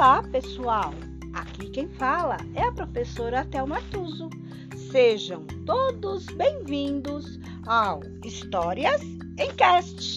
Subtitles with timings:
[0.00, 0.94] Olá, pessoal!
[1.34, 4.30] Aqui quem fala é a professora Thelma Tuso.
[4.90, 9.02] Sejam todos bem-vindos ao Histórias
[9.38, 10.16] em Cast.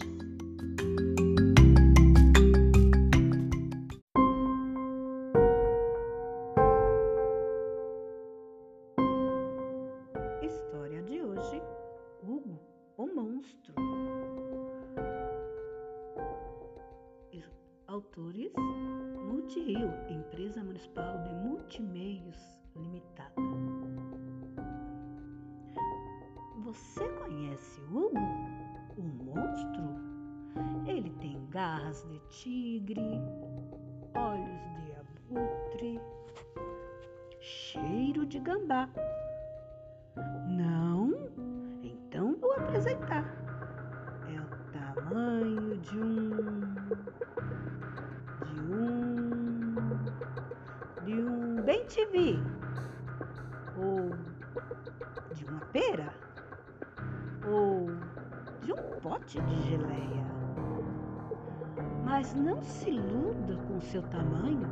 [10.42, 11.62] História de hoje:
[12.24, 12.58] Hugo,
[12.96, 13.74] o monstro.
[17.86, 18.52] Autores
[19.44, 22.38] Multirio, empresa municipal de multimeios
[22.78, 23.34] limitada.
[26.64, 28.18] Você conhece Hugo,
[28.96, 29.84] o monstro?
[30.88, 33.20] Ele tem garras de tigre,
[34.16, 36.00] olhos de abutre,
[37.42, 38.88] cheiro de gambá.
[40.48, 41.12] Não?
[41.84, 43.26] Então vou apresentar.
[44.34, 46.54] É o tamanho de um
[51.64, 52.38] bem te vi
[53.78, 54.10] ou
[55.34, 56.14] de uma pera
[57.48, 57.88] ou
[58.62, 60.24] de um pote de geleia.
[62.04, 64.68] Mas não se iluda com seu tamanho.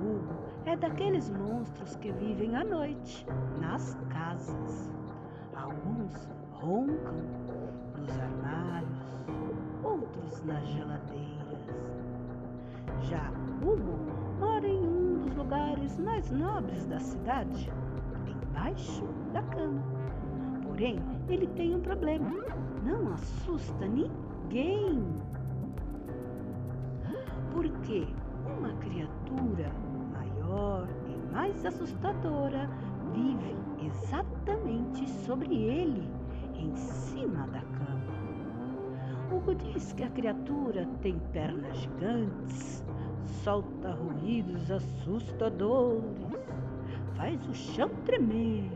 [0.00, 3.26] Hugo é daqueles monstros que vivem à noite
[3.60, 4.92] nas casas.
[5.54, 7.14] Alguns roncam
[7.96, 9.16] nos armários,
[9.82, 11.34] outros nas geladeiras.
[13.02, 13.30] Já
[13.62, 13.98] Hugo
[14.38, 14.93] mora em um
[15.34, 17.70] lugares mais nobres da cidade,
[18.26, 19.82] embaixo da cama.
[20.62, 22.30] Porém, ele tem um problema:
[22.82, 25.02] não assusta ninguém.
[27.52, 28.06] Porque
[28.46, 29.72] uma criatura
[30.12, 32.68] maior e mais assustadora
[33.12, 33.54] vive
[33.86, 36.08] exatamente sobre ele,
[36.54, 37.94] em cima da cama.
[39.32, 42.84] Hugo diz que a criatura tem pernas gigantes,
[43.26, 46.04] solta ruídos assustadores,
[47.16, 48.70] faz o chão tremer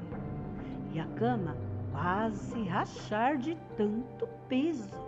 [0.92, 1.56] e a cama
[1.92, 5.06] quase rachar de tanto peso.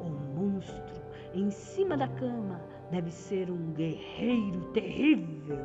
[0.00, 0.96] O monstro
[1.34, 2.60] em cima da cama
[2.90, 5.58] deve ser um guerreiro terrível.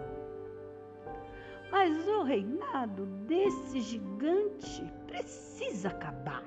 [1.72, 6.44] Mas o reinado desse gigante precisa acabar.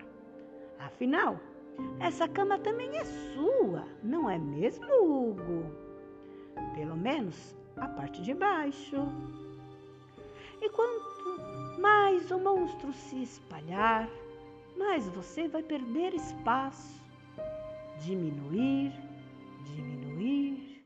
[0.78, 1.40] Afinal,
[1.98, 3.53] essa cama também é sua,
[4.02, 5.64] não é mesmo, Hugo?
[6.74, 8.96] Pelo menos a parte de baixo.
[10.60, 14.08] E quanto mais o monstro se espalhar,
[14.76, 17.02] mais você vai perder espaço.
[18.00, 18.92] Diminuir,
[19.64, 20.84] diminuir,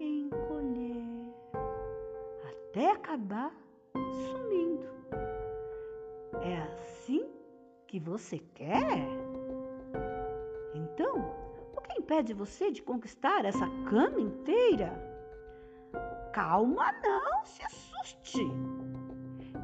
[0.00, 1.04] encolher,
[2.48, 3.52] até acabar
[3.94, 4.88] sumindo.
[6.42, 7.28] É assim
[7.86, 9.06] que você quer?
[10.74, 11.49] Então,
[12.10, 14.92] impede você de conquistar essa cama inteira?
[16.32, 18.42] Calma, não se assuste.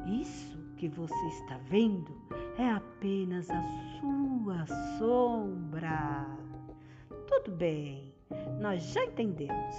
[0.05, 2.09] Isso que você está vendo
[2.57, 3.61] é apenas a
[3.99, 4.65] sua
[4.97, 6.25] sombra.
[7.27, 8.13] Tudo bem,
[8.61, 9.75] nós já entendemos.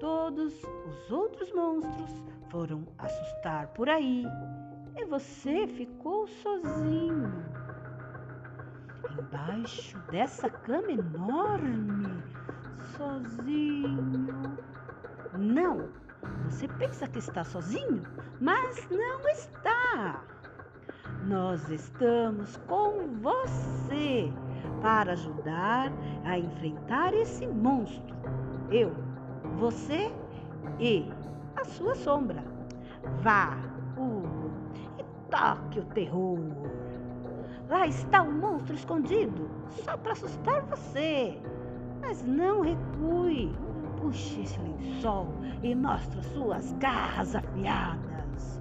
[0.00, 4.24] Todos os outros monstros foram assustar por aí
[4.96, 7.59] e você ficou sozinho.
[9.18, 12.22] Embaixo dessa cama enorme,
[12.96, 14.58] sozinho.
[15.36, 15.88] Não,
[16.44, 18.02] você pensa que está sozinho,
[18.40, 20.22] mas não está.
[21.26, 24.32] Nós estamos com você
[24.80, 25.92] para ajudar
[26.24, 28.16] a enfrentar esse monstro.
[28.70, 28.92] Eu,
[29.58, 30.12] você
[30.78, 31.10] e
[31.56, 32.42] a sua sombra.
[33.22, 33.56] Vá,
[33.96, 34.50] Hugo,
[34.98, 36.38] e toque o terror.
[37.70, 39.48] Lá está o monstro escondido,
[39.84, 41.38] só para assustar você.
[42.00, 43.56] Mas não recue.
[43.96, 45.28] Puxe esse lençol
[45.62, 48.60] e mostre suas garras afiadas.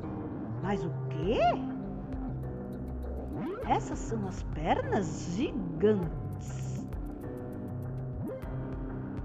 [0.62, 1.40] Mas o quê?
[3.68, 6.88] Essas são as pernas gigantes.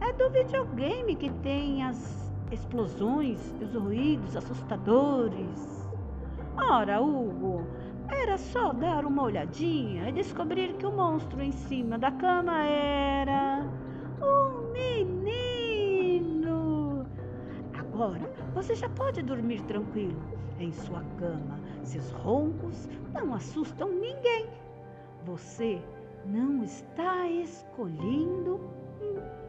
[0.01, 5.85] É do videogame que tem as explosões e os ruídos assustadores.
[6.57, 7.67] Ora, Hugo,
[8.25, 13.69] era só dar uma olhadinha e descobrir que o monstro em cima da cama era
[14.19, 16.25] um menino.
[17.75, 20.23] Agora você já pode dormir tranquilo
[20.59, 21.61] em sua cama.
[21.83, 24.47] Seus roncos não assustam ninguém.
[25.27, 25.83] Você
[26.25, 28.59] não está escolhendo,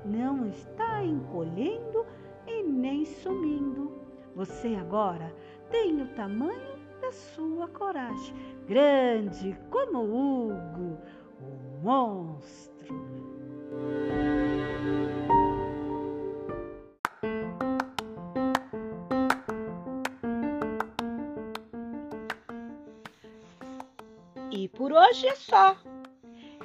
[0.04, 2.06] não está encolhendo
[2.45, 3.89] e nem sumindo.
[4.36, 5.33] Você agora
[5.72, 6.75] tem o tamanho
[7.06, 8.36] da sua coragem.
[8.68, 10.98] Grande como Hugo,
[11.40, 12.96] o monstro.
[24.50, 25.78] E por hoje é só.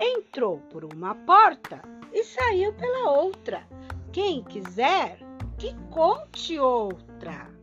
[0.01, 1.83] Entrou por uma porta
[2.15, 3.67] e saiu pela outra.
[4.11, 5.19] Quem quiser,
[5.59, 7.60] que conte outra.